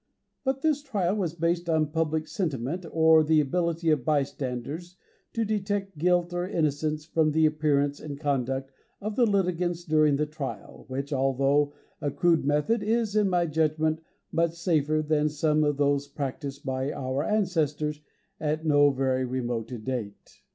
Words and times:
But 0.43 0.63
this 0.63 0.81
trial 0.81 1.15
was 1.15 1.35
based 1.35 1.69
on 1.69 1.91
public 1.91 2.27
sentiment 2.27 2.87
or 2.89 3.23
the 3.23 3.39
ability 3.39 3.91
of 3.91 4.03
bystanders 4.03 4.97
to 5.33 5.45
detect 5.45 5.99
guilt 5.99 6.33
or 6.33 6.47
innocence 6.47 7.05
from 7.05 7.33
the 7.33 7.45
appearance 7.45 7.99
and 7.99 8.19
conduct 8.19 8.71
of 8.99 9.15
the 9.15 9.27
litigants 9.27 9.83
during 9.85 10.15
the 10.15 10.25
trial, 10.25 10.85
which, 10.87 11.13
although 11.13 11.75
a 12.01 12.09
crude 12.09 12.45
method, 12.45 12.81
is, 12.81 13.15
in 13.15 13.29
my 13.29 13.45
judgment, 13.45 14.01
much 14.31 14.53
safer 14.55 15.03
than 15.03 15.29
some 15.29 15.63
of 15.63 15.77
those 15.77 16.07
practised 16.07 16.65
by 16.65 16.91
our 16.91 17.23
ancestors 17.23 17.99
at 18.39 18.65
no 18.65 18.89
very 18.89 19.23
remote 19.23 19.67
date. 19.83 20.41